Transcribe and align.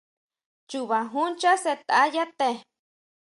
Chuba 0.69 0.99
jon 1.11 1.31
chasʼetʼa 1.41 2.01
yá 2.15 2.23
te. 2.37 2.47